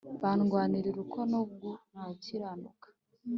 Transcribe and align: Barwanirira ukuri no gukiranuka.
Barwanirira 0.21 0.99
ukuri 1.05 1.25
no 1.31 1.39
gukiranuka. 1.59 2.87